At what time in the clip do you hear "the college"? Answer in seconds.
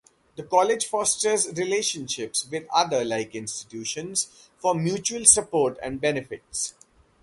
0.35-0.87